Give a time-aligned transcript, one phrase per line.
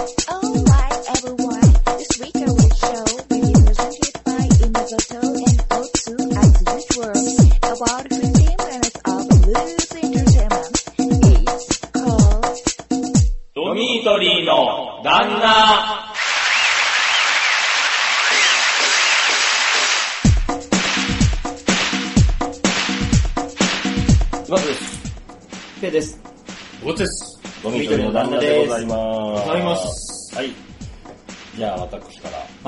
[0.00, 0.57] Oh.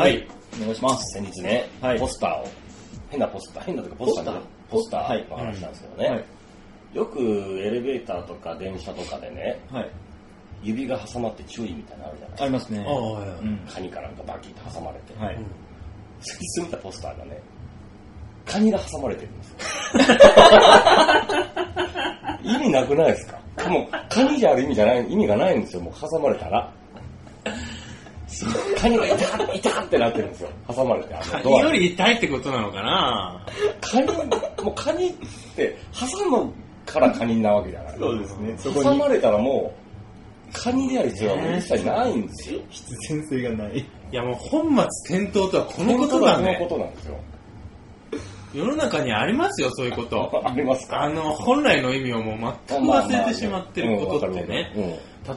[0.00, 0.26] はい。
[0.60, 1.04] お願いします。
[1.14, 2.48] 先日ね、はいポスターを、
[3.10, 4.40] 変なポスター、変なというかポスターね
[4.70, 6.24] ポスタはいーの話なんですけどね、はい。
[6.94, 9.90] よくエレベーターとか電車とかでね、はい。
[10.62, 12.84] 指が挟まって注意みたいなのあるじゃないありますね。
[12.86, 13.38] ああ、はいはい。
[13.40, 13.58] うん。
[13.72, 15.14] カニかなんかバキッと挟まれて。
[15.24, 15.38] はい。
[16.20, 17.40] 先日見たポスターがね、
[18.44, 19.56] カニが挟まれてるんですよ。
[22.42, 23.38] 意味なくないですか？
[23.68, 26.70] もう、カニじゃある意味じゃない、意味がないんですよ、もう挟まれたら。
[28.78, 29.18] カニが痛っ
[29.54, 31.14] 痛っってなってるんですよ、挟まれて。
[31.14, 33.46] あのカニドアにより痛いってことなのかな？
[33.80, 35.12] カニ、もうカニっ
[35.56, 36.52] て挟む
[36.86, 37.98] からカニなわけじゃない。
[37.98, 38.54] そうですね。
[38.58, 39.74] そこに挟まれたらも
[40.50, 42.60] う、カニである必要はもう一切ないんですよ。
[42.70, 43.78] 必然性がない。
[43.78, 46.74] いやもう本末転倒とはこのことだねこのこ。
[46.76, 47.16] となんですよ。
[48.52, 50.30] 世の中にありますよ、そういうこと。
[50.44, 51.02] ありますか？
[51.02, 54.72] あの、本来の意味をもう全く忘れてしまってることってね。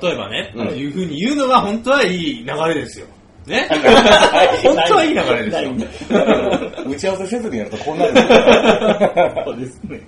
[0.02, 3.06] 例えばね、うんいうふうに言うのが本当はいい流れですよ。
[3.46, 3.68] ね？
[4.64, 5.70] 本当はいい流れですよ。
[5.70, 8.14] うん 打ち合わせせずにやるとこうなる
[9.46, 10.00] そうですね。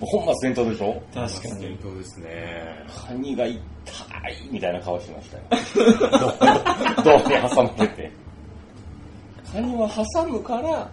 [0.00, 1.00] もう本末転倒でしょ？
[1.14, 1.78] 確かに。
[1.82, 2.64] そうですね。
[3.06, 3.60] カニが痛い
[4.50, 5.44] みたいな顔してましたよ。
[7.04, 8.10] どうに挟まれて。
[9.52, 10.90] カニは挟むから、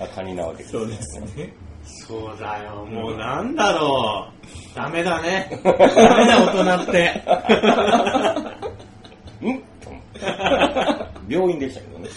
[0.00, 1.52] あカニなわけですよそうですね。
[2.06, 4.28] そうだよ、もうなんだろ
[4.74, 4.76] う。
[4.76, 5.48] ダメだね。
[5.64, 7.10] ダメだ、大人って。
[9.46, 9.62] ん？
[9.80, 10.20] と思って
[11.28, 12.08] 病院でしたけどね。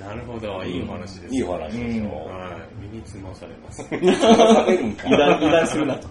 [0.00, 1.34] なるほど、いいお話です。
[1.34, 2.10] いいお話ですよ。
[2.26, 3.82] はい、身につまされます。
[3.82, 6.08] 食べるんか油断、 油断するなと。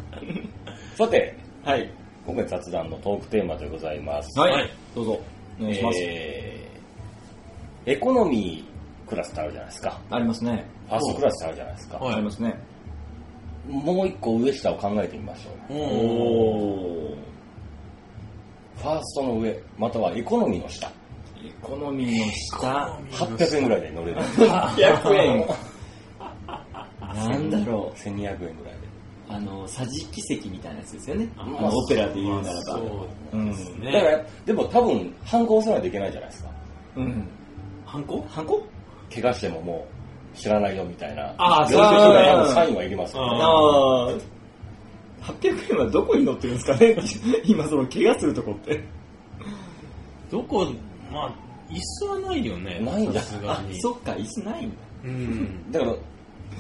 [0.98, 1.92] さて、はい。
[2.25, 4.40] 今回雑談のトークテーマでございます。
[4.40, 4.53] はい。
[4.53, 5.19] はいどうぞ。
[5.59, 6.00] お願いします。
[6.02, 6.59] えー
[7.89, 10.00] エコノミークラスってあるじゃないですか。
[10.11, 10.63] ありますね。
[10.88, 11.97] ファーストクラスってあるじゃないですか。
[11.97, 12.55] はいありますね。
[13.67, 15.77] もう一個上下を考えてみましょう。
[15.77, 17.16] お。
[18.77, 20.88] ファーストの上、またはエコノミーの下。
[20.88, 20.91] エ
[21.63, 23.00] コノミーの下。
[23.25, 24.21] 800円ぐらいで乗れる。
[24.21, 25.47] 800円。
[27.16, 27.97] なんだろう。
[28.00, 28.59] 1200円ぐらいで。
[29.29, 31.27] あの、桟敷席みたいなやつですよね。
[31.38, 32.61] あまあの、オペラで言うならば。
[32.66, 32.79] そ
[33.33, 33.50] ううん。
[33.81, 33.91] ね。
[33.91, 36.50] だから、でも多分、反抗さないといけないじゃないですか。
[36.97, 37.27] うん。
[37.89, 38.22] ハンコ？
[38.29, 38.63] ハンコ？
[39.11, 39.88] 怪我してもも
[40.35, 41.33] う知らないよみたいな。
[41.38, 43.39] あー領収書が多そう分サインはいりますよね。
[43.41, 45.31] ああ。
[45.33, 46.95] 800円はどこに乗ってるんですかね？
[47.44, 48.83] 今その怪我するとこって。
[50.31, 50.67] どこ、
[51.11, 51.35] まあ、
[51.69, 52.79] 椅子はないよね。
[52.79, 53.61] ないんだあ。
[53.79, 54.75] そっか、椅子ないんだ。
[55.06, 55.71] うん。
[55.71, 55.95] だから、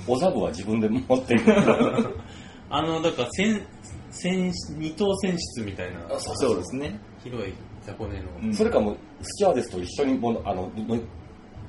[0.07, 1.51] お座布は自分で持っていく。
[2.71, 3.61] あの、だから、戦、
[4.09, 6.99] 戦、二等戦室みたいな、そうですね。
[7.23, 7.53] 広い
[7.83, 8.25] 雑魚寝の。
[8.43, 10.71] うんそれかもう、スチュワーデスと一緒にものあの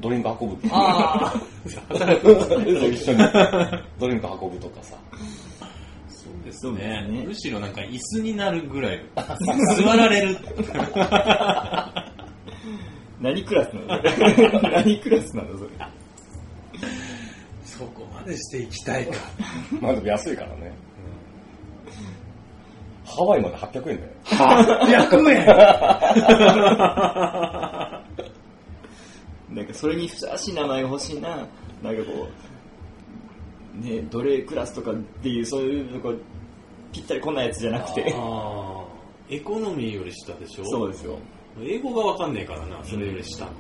[0.01, 0.69] ドドリンク運ぶ。
[0.71, 1.35] あ
[1.67, 1.77] 一
[3.11, 3.19] 緒に
[3.99, 4.97] ドリンク運ぶとかさ。
[6.09, 9.01] そうですねですねむしろなんか椅子になるぐらい。
[9.77, 10.37] 座られる。
[13.21, 14.03] 何クラスなの？
[14.73, 15.71] 何クラスなのそれ？
[17.65, 19.13] そこまでしていきたいか。
[19.81, 20.73] まあでも安いからね。
[23.05, 24.11] ハワイまで800円だよ。
[24.25, 25.47] 800円？
[29.53, 31.47] なんかそれにふさわしい名前が欲しいな。
[31.83, 32.29] なんかこ
[33.83, 36.21] う、ね、奴隷クラスとかっていう、そういうのこう
[36.93, 38.13] ぴったりこんなやつじゃなくて。
[38.17, 38.91] あー
[39.33, 40.65] エコノミーより下でしょ？
[40.65, 41.17] そうですよ。
[41.63, 43.53] 英語がわかんねえからな、それより下の。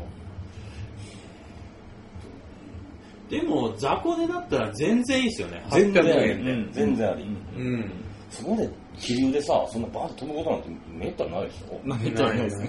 [3.28, 5.64] でも、雑魚寝だったら全然いいですよね。
[5.70, 6.50] 全然あ800り。
[6.50, 7.22] うん全然あり。
[7.56, 7.92] うん。
[8.30, 11.80] そこまで気流でさ、そんなバーッと飛ぶことなんてめったにないでしょ？
[11.84, 12.68] まあ、めったにないですね。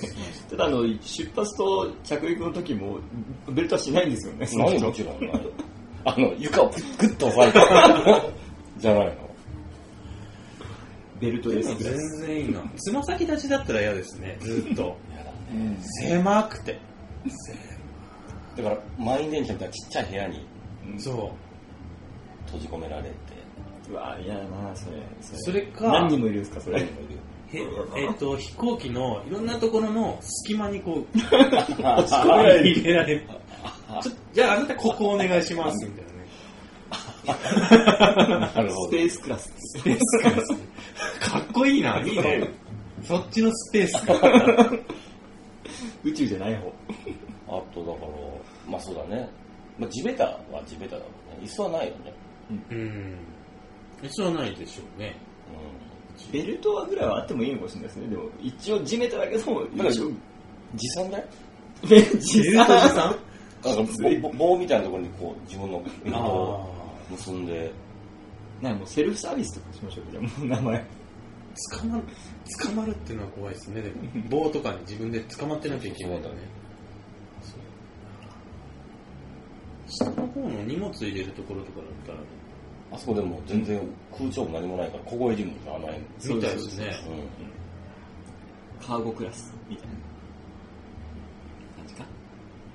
[0.50, 3.00] ただ、あの、出発と着陸の時も、
[3.50, 4.48] ベルトはしないんですよね。
[4.54, 5.48] ないもちろんない。
[6.04, 6.76] あの、床をグ
[7.06, 8.34] ッと押さえて。
[8.78, 9.14] じゃないの？
[11.20, 11.76] ベルトです。
[11.78, 11.96] 全
[12.28, 12.64] 然いいな。
[12.78, 14.98] つま先立ちだったら嫌ですね、ずっと。
[15.16, 16.80] やだうん狭くて。
[18.58, 20.46] だから、満員電車みたいなちっちゃい部屋に
[20.98, 21.32] そ
[22.48, 23.16] 閉じ込められて、
[23.92, 24.98] うわ嫌だなそれ。
[25.22, 26.82] それか何人もいるんですか、それ。
[26.82, 26.84] う。
[26.84, 27.60] へ
[27.98, 33.28] えっ、と、飛行機のいろんなところの隙間にこう、 入れられる。
[34.02, 36.12] ちょじゃあ、あなたここお願いします、みたいな
[38.40, 38.52] ね。
[38.56, 39.04] なるほどスペ。
[39.04, 39.54] ースクラス。
[39.58, 41.30] スペースクラス。
[41.30, 42.50] かっこいいな、いいね。
[43.04, 44.14] そっちのスペースか。
[46.04, 46.74] 宇宙じゃない方。
[47.48, 48.12] あとだから、
[48.72, 49.30] まあそうだね。
[49.78, 51.46] まあ地べたは地べただろうね。
[51.46, 52.14] 椅子はないよね。
[52.72, 53.18] うん。
[54.04, 55.16] 一応ないでしょうね。
[56.32, 58.08] ベルトはぐらいはあってもいいのかもしれないですね。
[58.08, 60.12] でも、一応地面だけども、だから一応、
[60.76, 61.26] 持参だよ。
[61.90, 62.68] ベルト持参？
[63.64, 66.74] なんか棒棒みたいなところにこう自分のベルトを
[67.10, 67.72] あ結んで、
[68.62, 70.78] なんかもうセルフサービスとかしましょうか、じゃあもう名前。
[70.78, 70.84] あ。
[71.78, 72.04] 捕まる、
[72.64, 73.96] 捕まるっていうのは怖いですね、でも。
[74.30, 76.36] 棒とかに自分で捕まってなきゃいけないんだね。
[79.88, 82.20] 下の方の荷物入れるところとかだったら、
[82.94, 83.80] あそこでも全然
[84.18, 86.36] 空調も何もないから凍えるもんがあの辺。
[86.36, 86.94] みたいですね。
[88.82, 89.94] うカーゴクラスみたいな
[91.78, 92.04] 感じか。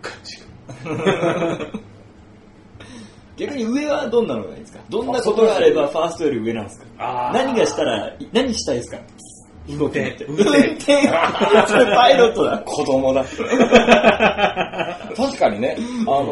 [0.03, 0.39] 感じ
[1.69, 1.81] が。
[3.37, 4.81] 逆に上はどんなのがいいですか？
[4.89, 6.87] どんなことがあればファーストより上なんですか？
[7.35, 8.99] 何がしたら、何したいですか？
[9.69, 10.17] 運転。
[10.29, 10.77] 運転
[11.67, 12.65] それパイロットだん。。
[12.65, 13.25] 子供だ。
[15.17, 15.77] 確かにね、
[16.07, 16.25] あの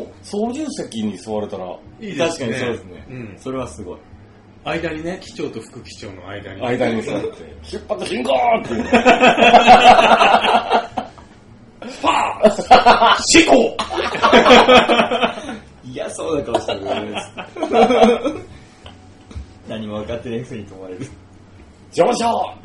[0.00, 1.64] ー操縦席に座れたら、
[2.00, 3.06] いい確かにそうですね。
[3.10, 3.34] うん。
[3.38, 3.98] それはすごい。
[4.64, 6.62] 間にね、機長と副機長の間に。
[6.62, 7.28] 間に座って、
[7.62, 8.32] 出発進行
[8.64, 8.84] っていう。
[13.28, 13.76] 事故
[15.84, 17.28] 嫌そうな顔してる上です。
[19.68, 21.06] 何も分かってないくせに止まれる。
[21.92, 22.54] 上昇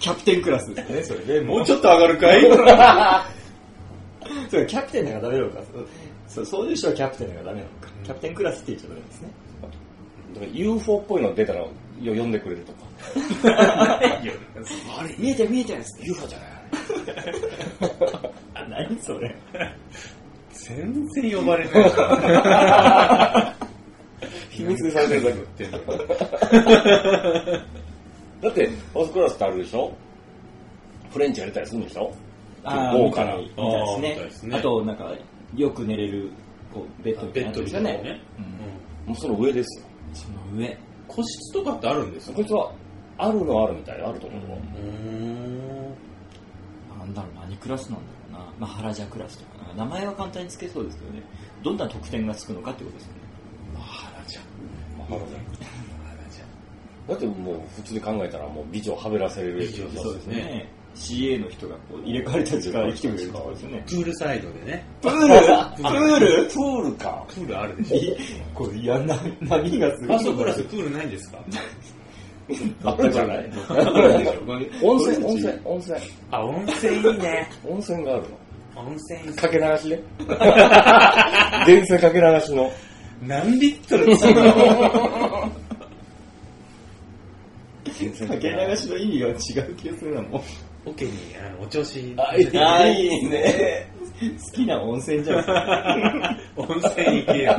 [0.00, 1.46] キャプテンクラスですね、それね。
[1.46, 2.42] もうちょっと上がるかい？
[4.50, 5.60] そうキャプテンなんかダメなのか。
[6.28, 7.88] そう、そういう人はキャプテンなんかダメなのか。
[8.04, 9.28] キャプテンクラスって言っちゃダメですね。
[10.34, 11.68] だから UFO っぽいの出たらよ
[12.02, 12.78] 呼んでくれるとか。
[13.98, 15.14] あれ？
[15.18, 15.82] 見えてる見えてる。
[16.02, 16.48] UFO じゃない
[18.54, 19.34] あ、何それ？
[20.52, 21.84] 全然呼ばれない。
[24.58, 25.64] 秘密にされてるだけ。
[28.40, 29.92] だって、ファーストクラスってあるでしょ？
[31.10, 32.12] フレンチやれたりするんでしょ？
[32.64, 33.62] あ豪華なみた
[34.08, 35.12] いですねあと、なんか、
[35.56, 36.30] よく寝れる、
[36.74, 38.20] こう、ベッドみたいなベッドみたいなのね。
[39.06, 39.86] もうその上ですよ。
[40.12, 40.78] その上。
[41.06, 42.36] 個室とかってあるんですか？
[42.36, 42.72] こいつは、
[43.16, 44.02] あるのはあるみたい。
[44.02, 44.40] あると思う。
[44.40, 45.58] うーん。
[46.98, 48.38] なんだろう、何クラスなんだろうな。
[48.60, 49.84] まあ、ハラジャクラスとかな。
[49.84, 51.22] 名前は簡単につけそうですけどね。
[51.62, 53.17] どんな得点がつくのかってことですよね。
[55.08, 55.38] まあ、あるね
[56.02, 57.10] マハラジャ。
[57.10, 60.68] だってもう普通に考えたらもう美女をはべらせれる美女そうですね。
[60.94, 63.84] CA の人がこう入れ替わり立ちから来てくれるからですよね。
[63.86, 64.84] プールサイドでね。
[65.00, 65.16] プール？
[65.76, 66.48] プール？
[66.48, 67.24] プールか。
[67.28, 67.96] プールあるでしょ。
[67.96, 68.16] い
[68.54, 70.06] これ、いや、な波がすごい。
[70.06, 71.38] ファーストクラスプールないんですか？
[72.84, 73.50] あるんじゃない
[74.82, 75.98] 温泉、温泉、温泉。
[76.32, 77.48] あ、温泉いいね。
[77.64, 78.28] 温泉があるの。
[78.88, 80.02] 温泉いいかけ流しね。
[81.66, 82.72] 電線かけ流しの。
[83.22, 84.52] 何リットル積むの
[88.28, 89.32] かけ流しの意味が違
[89.70, 90.90] う気がするな、もう。
[90.90, 93.90] オケにあのお調子あ、いいあーいいね。
[94.20, 95.38] 好きな温泉じゃん。
[96.56, 97.52] 温泉行けよ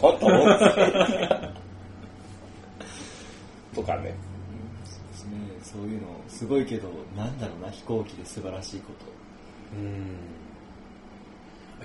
[0.00, 1.58] 本当温泉。
[3.74, 4.14] とかね。
[5.62, 9.06] そういうの、すごいけど、なんだろうな、飛行機で素晴らしいこと。
[9.76, 10.16] うん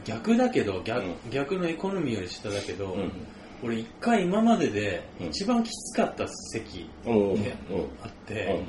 [0.06, 1.16] 逆だけど逆,、うん。
[1.32, 3.12] 逆のエコノミーより下だけど、うん。
[3.64, 5.28] 俺一回今まででうん。
[5.28, 7.30] 一番きつかった席うん。
[7.32, 7.42] うん。
[7.42, 7.56] ね
[8.04, 8.64] あって、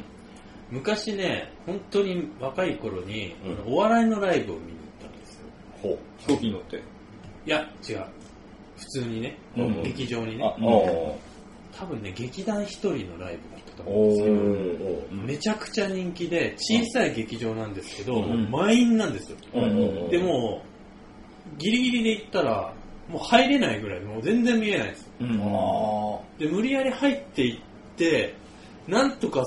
[0.70, 3.34] 昔ね本当に若い頃に、
[3.66, 5.46] お笑いのライブを見に行ったんですよ。
[5.82, 6.76] ほ飛行機に乗って。
[6.76, 8.04] いや違う。
[8.76, 9.82] 普通にね、うん。
[9.82, 10.38] 劇場にう。
[10.38, 11.18] ね
[11.76, 14.34] 多分ね劇団一人のライブだったとー思うんですよ。
[14.34, 19.38] おーめちゃくちゃ人気で小さい劇場なんですけど、満員なんですよ、
[20.10, 20.62] でも
[21.58, 22.72] ギリギリで行ったら
[23.08, 25.02] もう入れないぐらいもう全然見えないんです。
[25.02, 25.30] ようん。
[25.30, 27.60] あで無理やり入っていっ
[27.96, 28.34] て
[28.88, 29.42] なんとか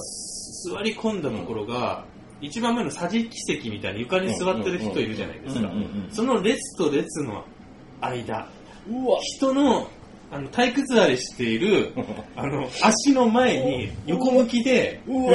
[0.70, 2.06] 座り込んだところが、
[2.42, 5.62] 一番前の桟敷席みたいに床に座ってる人いるじゃないですか。
[5.62, 7.44] うんうんうんその列と列の
[8.02, 8.48] 間。
[9.22, 9.90] 人の
[10.30, 11.94] あの体育座りしている
[12.36, 15.34] あの足の前に横向きでうわ。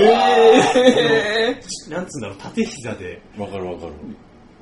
[0.76, 3.20] えなんつうんだろう縦膝で。
[3.38, 3.92] わかるわかる。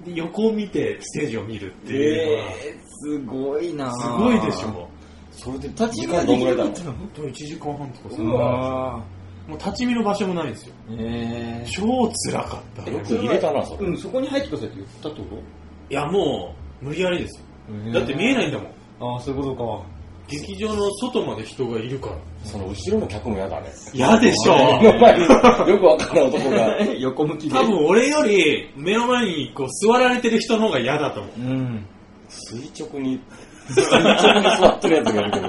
[0.04, 4.88] で横を見てステージを見るってー、いうのは、えー、すごいなすごいでしょ。
[5.32, 6.92] それで立ち時見ができ間どんぐらいだのなかったの？
[6.96, 9.04] 本当に1時間半とかそも
[9.48, 10.74] う立ち見の場所もないんですよ。
[10.90, 12.90] えー、超辛かった。
[12.90, 13.86] よく入れたな、それ。
[13.86, 15.42] うん、そこに入ってくださいって言ったってこ？
[15.88, 17.44] いやもう無理やりですよ。
[17.92, 19.14] とだって見えないんだもん。
[19.14, 19.86] ああ、そういうことか。
[20.30, 23.68] 劇場の外まで人がいるからその後ろの客も嫌だね。
[23.92, 26.84] 嫌でしょ目の前によくわかんない男が。
[26.98, 27.54] 横向きで。
[27.54, 31.86] 多分俺より目の前にこう座られてる人の方が嫌だと思ううん。
[32.28, 33.20] 垂直に
[33.66, 35.48] 普通に座ってるやつがいるけど、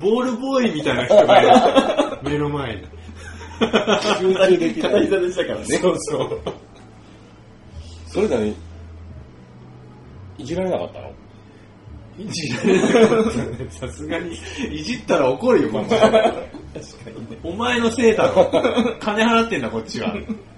[0.00, 2.18] ボールボーイみたいな人がいる。
[2.22, 2.82] 目の前に。
[4.18, 4.92] 集中できない。
[4.92, 5.64] 片膝でしたからね。
[5.64, 6.40] そうそう。
[8.08, 8.56] それなのに、
[10.38, 11.12] いじられなかったの？
[12.18, 13.70] いじられなかったね。
[13.70, 14.34] さすがに、
[14.70, 15.94] いじったら怒るよ、こっち
[17.42, 18.50] お前のせいだろ。
[19.00, 20.14] 金払ってんだ、こっちは。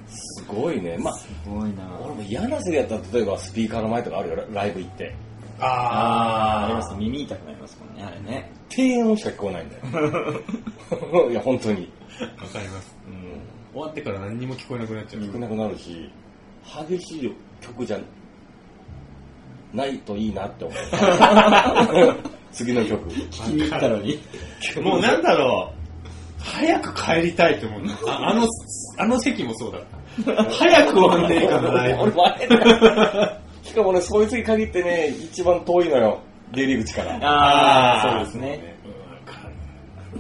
[0.08, 0.96] すごいね。
[0.98, 5.14] まあ、すごいな俺も嫌なせいやったら、例えばスピーカーの前とかあるよ、ライブ行って。
[5.60, 6.94] あー、ありあます。
[6.94, 8.50] 耳痛くなりますもんね、あれね。
[8.68, 11.30] 低音しか聞こえないんだよ。
[11.30, 11.90] いや、本当に。
[12.18, 12.42] ー。
[12.42, 12.96] わかります。
[13.08, 13.40] うん。
[13.72, 15.22] 終わってから何にも聞こえなくなっちゃう。
[15.22, 16.10] 聞こえなくなるし、
[16.88, 17.98] 激しい曲じゃ
[19.78, 22.16] ないといいなって思う。
[22.52, 23.08] 次の曲。
[23.10, 24.18] 聞きに行ったのに。
[24.82, 25.78] もうなんだろう。
[26.42, 28.46] 早く帰りたいと思うああの、
[28.98, 29.82] あの席もそうだっ
[30.36, 30.44] た。
[30.50, 33.68] 早く終わんねえかな、ライブ。
[33.68, 36.18] しかもね、そいつに限ってね、一番遠いのよ。
[36.52, 37.14] 出入り口から。
[37.16, 38.76] あー、あーそうですね。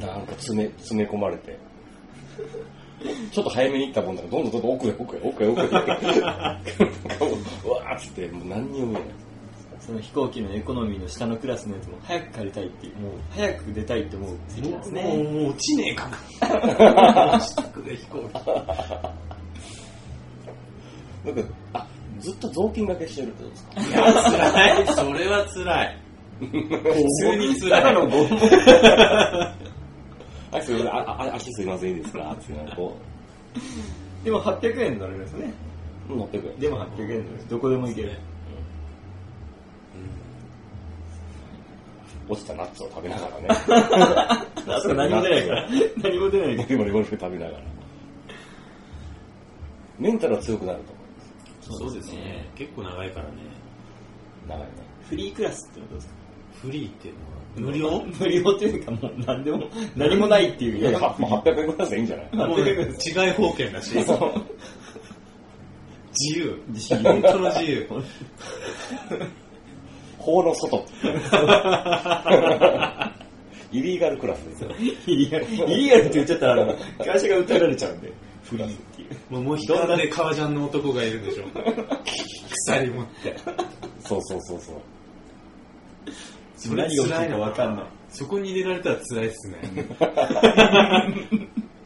[0.00, 1.58] なんか詰め、詰め込まれて。
[3.32, 5.64] ちょっと早めに行ったもんだから、どんどんどんどん奥へ奥へ奥へ奥へ。
[5.70, 9.02] うわーっつって、もう何にも見えない。
[9.88, 15.22] その飛行機のエコノミーの下のクラスのやつも早く帰りたいっていう、もう早く出たいって思う席なんですもう、ね。
[15.22, 16.18] もう落ちねえかな。
[17.38, 18.34] 落ちたくね飛行機。
[21.24, 21.42] なんか、
[21.72, 21.86] あ、
[22.20, 23.80] ずっと雑巾がけしてるってことですか？
[23.80, 24.86] いや、辛い。
[24.94, 25.98] それは辛い。
[26.38, 27.70] 普通に辛い。
[27.70, 28.38] ただの拷問
[30.52, 32.32] あ、すいません、あ、あ足すいませんいいですか？
[32.38, 32.94] っていうのこ
[34.22, 35.50] でも800円になるんですね。
[36.10, 36.54] う、乗ってくる。
[36.60, 37.48] でも800円です。
[37.48, 38.12] どこでも行ける。
[42.28, 43.48] 落ちたナッツを食べながらね。
[44.68, 45.66] あと何も出ないから。
[46.02, 46.78] 何も出ないから。
[46.78, 47.58] ゴリゴリゴリ食べながら。
[49.98, 50.92] メンタルは強くなると
[51.70, 52.46] 思そうですね。
[52.54, 53.32] 結構長いからね。
[54.46, 54.48] う。
[54.48, 54.66] 長いね。
[55.08, 56.14] フリークラスってことですか？
[56.62, 57.14] フリーっていう
[57.64, 58.04] のは、無料？
[58.18, 59.64] 無料っていうかもう何でも、
[59.96, 60.78] 何もないっていう。
[60.78, 62.48] いや、まあ、800円ぐらいでいいんじゃない？
[62.48, 62.66] もう違い
[63.32, 63.94] 保険だし。
[63.96, 64.12] 自
[66.38, 66.60] 由。
[66.68, 67.86] 自由本当の自由。
[70.28, 70.84] 法の外。
[73.72, 74.70] イリーガルクラスですよ。
[75.06, 79.08] イリガル、イリガルって言っちゃったら、会社が訴えられちゃうんで、フリーっていう。
[79.32, 81.44] もう、もう一人で革ジャンの男がいるんでしょ。
[82.66, 83.36] 鎖持って。
[84.00, 84.76] そうそうそうそう。
[86.56, 87.84] それ何が起きる辛いのか分かんない。
[88.10, 89.58] そこに入れられたら辛いっすね。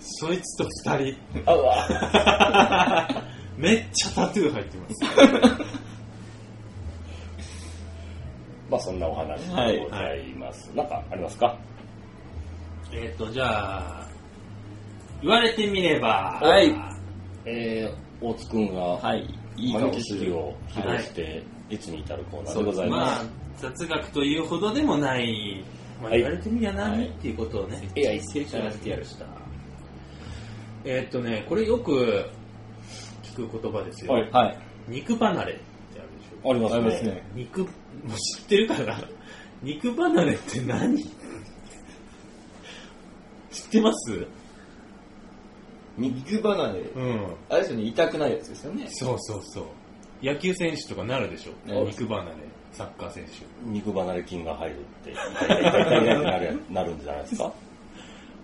[0.00, 0.68] そいつと
[0.98, 1.16] 二人。
[1.46, 3.24] あうわ
[3.58, 4.96] めっちゃタトゥー入ってます。
[8.70, 10.70] まあそんなお話はいでございます。
[10.74, 11.58] なんかありますか？
[12.92, 14.08] えっと、じゃあ、
[15.22, 16.74] 言われてみれば、はい
[17.46, 19.26] えー、大津くんが、はい。
[19.56, 20.18] いいマニ顔する。
[20.18, 25.64] 知識を披露して、いつに至るコーナーでございまあます。、雑学というほどでもない、
[26.00, 29.26] まあ、はい言われてみりゃ何、っていうことをね、いや、正解らせてやるした。
[30.84, 32.26] えーっとね、これよく
[33.22, 34.12] 聞く言葉ですよ。
[34.12, 34.58] はいはい。
[34.88, 35.62] 肉離れって
[35.98, 36.50] あるでしょ。
[36.50, 37.10] ありますありますね。
[37.12, 37.22] ね。
[37.34, 37.66] 肉、
[38.04, 39.00] もう知ってるから、
[39.62, 40.98] 肉離れって何？
[40.98, 41.10] 知っ
[43.70, 44.26] てます？
[45.98, 46.80] 肉離れ。
[46.80, 47.36] うん。
[47.48, 48.86] あれですよね、痛くないやつですよね。
[48.88, 49.66] そうそうそう。
[50.22, 51.52] 野球選手とかなるでしょ？
[51.84, 52.30] 肉離れ、
[52.72, 53.30] サッカー選手。
[53.64, 55.20] 肉離れ菌が入るって、痛
[55.58, 57.52] い痛い痛い痛いってなるなるんじゃないですか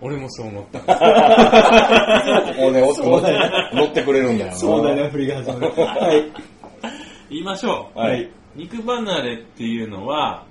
[0.01, 0.79] 俺もそう思った。
[0.79, 0.93] ここ
[2.71, 4.57] ね、そうだよ乗ってくれるんだよな。
[4.57, 5.65] そうだね、振りが始まる。
[5.75, 6.31] はい。
[7.29, 7.99] 言いましょう。
[7.99, 8.29] はい。
[8.55, 10.45] 肉離れっていうのは、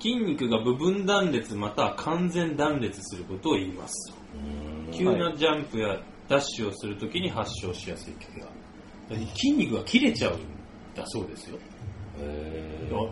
[0.00, 4.18] 筋肉が部分断裂または完全断裂することを言いますと。
[4.92, 5.98] 急なジャンプや
[6.28, 9.26] ダッシュをするときに発症しやすい怪我。
[9.34, 10.38] 筋肉が切れちゃうん
[10.94, 11.58] だそうですよ。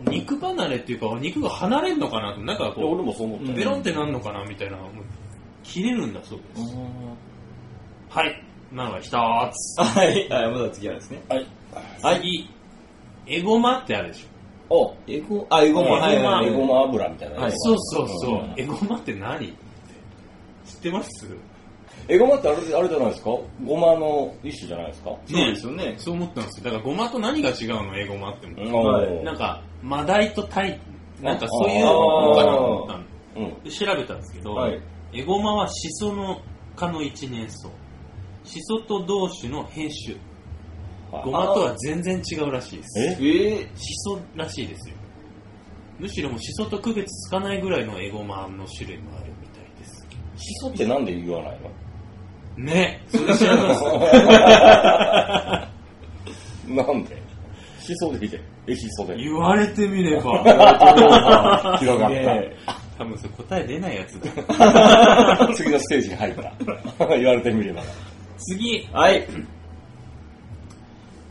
[0.07, 4.79] 肉離れっていうか、肉が離れんのかなと、なんかーいや俺こもそう思ったう、ベロンってなんのかなみたいな、
[5.65, 6.77] 切れるんだそうです。
[8.11, 8.45] はい。
[8.73, 9.15] なのが一つ。
[9.15, 10.29] はい。
[10.29, 11.23] はい、まだ次はですね。
[11.29, 11.47] はい。
[12.21, 12.49] 次、
[13.27, 14.75] エゴマってあるでしょ。
[14.75, 16.47] おエゴ、あ、エゴマ、はい、はい。
[16.49, 17.41] エゴマ油みたいな。
[17.41, 18.35] はいそうそうそう。
[18.43, 19.47] んエゴマって何？
[19.47, 19.55] って
[20.67, 21.37] 知ってます？
[22.09, 23.31] エゴマってあれあれじゃないですか？
[23.31, 25.11] ゴマの一種じゃないですか？
[25.27, 25.95] そうですよね。
[25.99, 26.65] そう思ったんですよ。
[26.65, 27.97] だからゴマと何が違うの？
[27.97, 30.81] エゴマってなんか、マダイとタイ、
[31.21, 33.05] なんかそういうのかなと思ったの
[33.37, 33.63] うん。
[33.63, 34.81] で調べたんですけど、はい
[35.15, 36.41] エゴマはシソの
[36.75, 37.69] 科の一年草。
[38.45, 40.17] シソと同種の変種。
[41.25, 43.01] ゴマとは全然違うらしいです。
[43.01, 43.17] え？
[43.21, 43.69] え？
[43.77, 44.97] シソらしいですよ。
[45.99, 50.07] むしろもうシソと区別つかないぐらいのエゴマの種類もあるみたいです。
[50.37, 51.59] シソってなんで言わない
[52.59, 52.65] の？
[52.65, 53.83] ねそれ知らないです
[56.69, 57.23] なんで？
[57.81, 58.43] シソでいいじゃん。
[58.71, 59.17] エキストで。
[59.19, 60.39] 言われてみれば。
[61.81, 62.57] 広がっで
[62.97, 64.13] 多分それ答え出ないやつ。
[65.57, 66.53] 次のステージに入った。
[67.17, 67.83] 言われてみれば。
[68.39, 69.27] 次、はい。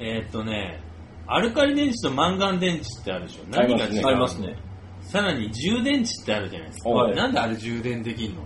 [0.02, 0.82] えーっとね、
[1.28, 4.56] アルカリ電池とマンガン電池ってあるでしょ何が違うありますねありますね。
[5.02, 6.90] さらに充電池ってあるじゃないですか。
[6.90, 8.42] はいなんであれ充電できんの？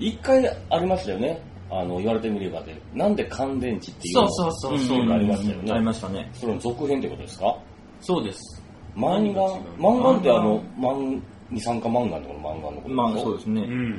[0.00, 1.40] 一回ありましたよね。
[1.70, 2.80] あの、言われてみればで。
[2.92, 6.30] なんで乾電池っていうのそうそうそうそうありましたよねありましたね。
[6.34, 7.56] それの続編ってことですか？
[8.00, 8.62] そうです。
[8.94, 13.62] マンガン何が違う、マンガンってあの、マン、二酸化マンガンってこのマンガンのことまあそうですね。
[13.62, 13.90] うん。
[13.92, 13.98] ま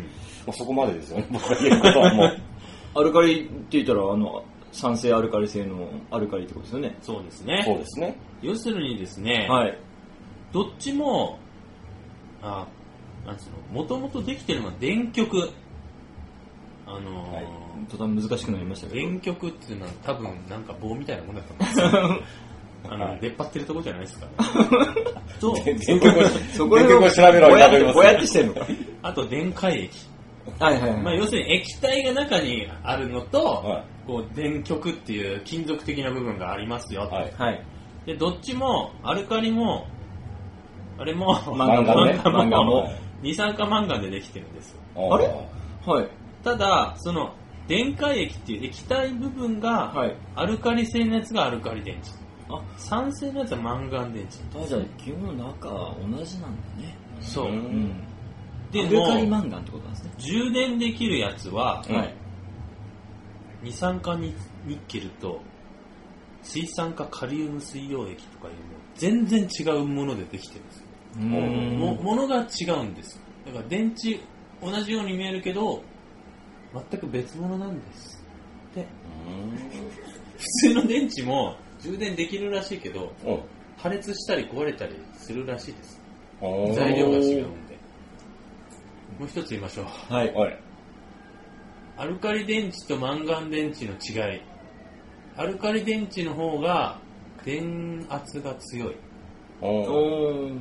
[0.50, 1.28] あそこまでですよね。
[1.32, 2.42] 僕が言えることはもう。
[2.98, 4.44] アルカリって言ったら、あの、
[4.76, 6.98] 酸性アルカリ性のアルカリってことですよね。
[7.02, 7.64] そうですね。
[7.66, 8.18] そうですね。
[8.42, 9.78] 要するにですね、はい。
[10.52, 11.40] どっちも、
[12.42, 12.68] あ、
[13.26, 15.50] なんつうの、もともとできてるのは電極。
[16.88, 17.46] あのーはい
[17.90, 19.02] 途端難しくなりましたけど。
[19.02, 21.88] 電極っていうのは多分なんか棒みたいなもんだと思うんですよ。
[22.90, 24.32] あの、はい出っ張ってるとこじゃないですか、ね。
[25.40, 26.12] と、電極を、
[26.54, 28.68] そこ電極を調べろぼやって、よぼやってしてるのか。
[29.02, 30.08] あと電解液。
[30.60, 31.02] はいはいはい。
[31.02, 37.02] まあ要するに液体が中にあるのと、はこう電極っていう金属的な部分がありますよ。
[37.02, 37.34] はい。
[37.38, 37.66] はい。
[38.06, 39.88] で、どっちも、アルカリも、
[40.98, 42.22] あれも、マンガンね。
[42.24, 42.90] マンガンもマンガンも。
[43.22, 44.80] 二酸化マンガンでできてるんですよ。
[44.96, 45.28] あれ？
[45.86, 46.08] はい。
[46.44, 47.34] ただ、その、
[47.68, 50.16] 電解液っていう液体部分が、はい。
[50.36, 52.12] アルカリ性のやつがアルカリ電池。
[52.48, 54.64] あ、酸性のやつはマンガン電池。
[54.64, 56.96] あじゃあ基本中は同じなんだね。
[57.22, 57.48] そう。
[57.48, 58.04] うんうん。
[58.72, 60.12] でアルカリもマンガンってことなんですね。
[60.20, 62.14] 充電できるやつは、うんはい。
[63.66, 64.32] 二酸化ニ
[64.68, 65.42] ニッケルと
[66.44, 68.60] 水酸化カリウム水溶液とかいうも
[68.94, 70.86] 全然違うものでできてるんですよ。
[71.18, 73.22] うもものが違うんですよ。
[73.48, 74.20] だから電池
[74.62, 75.82] 同じように見えるけど、
[76.92, 78.24] 全く別物なんです。
[78.76, 78.86] で、
[80.38, 83.40] 普通の電池も充電できるらしいけど、うん。
[83.78, 86.02] 破裂したり壊れたりするらしいです。
[86.42, 86.76] うん。
[86.76, 87.78] 材料が違うんで。
[89.20, 89.86] もう一つ言いましょう。
[90.14, 90.34] はい。
[90.34, 90.65] はい。
[91.98, 94.42] アルカリ電池とマンガン電池の違い。
[95.38, 97.00] アルカリ電池の方が
[97.46, 98.96] 電圧が強い。
[99.62, 99.68] うん。
[99.68, 100.52] お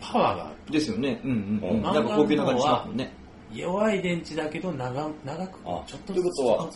[0.00, 0.72] パワーがある。
[0.72, 1.20] ですよね。
[1.22, 1.70] うんうん。
[1.70, 3.12] うんなんか高級な感じしますもんね。
[3.52, 6.70] 弱い電池だけど長長くあちょっとずつということは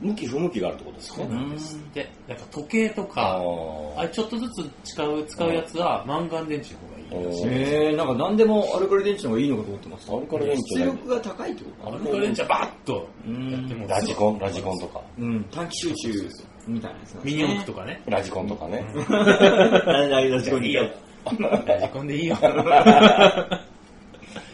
[0.00, 1.26] 向き不向きがあるってことですね。
[1.28, 1.76] なんです。
[1.76, 4.02] ってなんか時計とあかあー。
[4.02, 7.26] れちょっとずつ使う使うやつはマンガン電池の方がいい。
[7.26, 10.16] らしいうんへえ、なんか何でもアルカリ電池の方がいいのかと思ってました。
[10.16, 11.96] アルカリ電池出力が高いってことか。
[11.96, 15.00] アルカリ電池はバッとうんやってもラジコン、ラジコンとか。
[15.18, 16.28] うん、短期集中
[16.66, 17.36] みたいなやつミですね。
[17.36, 18.02] ニ四駆とかね。
[18.06, 18.84] ラジコンとかね。
[19.08, 20.90] ラジコンいいよ。
[21.66, 22.36] ラジコンでいいよ。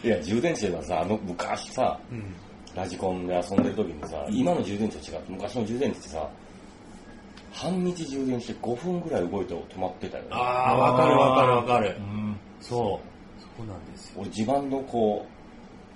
[0.03, 2.35] いや、充電池はさ、あの昔さ、うん
[2.75, 6.29] ラジコンで遊んでる時にさ、今の充電池と違って、昔の充電池ってさ、
[7.51, 10.29] 半日充電して5分ぐらい動いて止まってたよね。
[10.31, 15.25] ああわかるわかるわかるうんそうそうなんですよ俺自慢のこ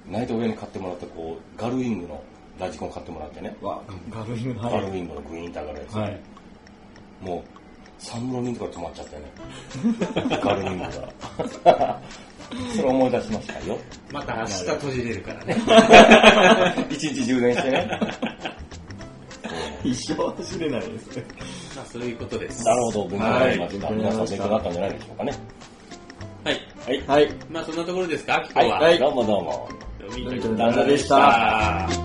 [0.08, 2.22] う、ナイトウェイに買ってもらったこう、ガルウィングの
[2.60, 3.56] ラジコン買ってもらってね。
[3.62, 5.96] わ、ガルウィングのガルウィングのグイーンって上がるやつ。
[5.96, 6.22] はい。
[7.22, 10.40] もう、3分の2とかで止まっちゃってね。
[10.44, 12.02] ガルウィングが。
[12.76, 13.78] それ思い出しましたよ。
[14.12, 15.56] また明日閉じれるからね
[16.90, 18.00] 一日充電してね。
[19.84, 21.24] 一生走れないですね。
[21.76, 23.86] まあそういうことですなるほど、勉強になりました。
[23.88, 25.34] はい皆さん勉強になったんじゃないでしょうかね。
[26.44, 27.04] はいはい。
[27.08, 27.34] はい。
[27.50, 28.44] まあそんなところですか？
[28.54, 29.70] 今日はい、は、はい、どうもどうも。
[30.16, 31.88] ミートミート旦那でした